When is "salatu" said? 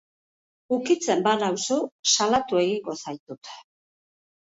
2.15-2.65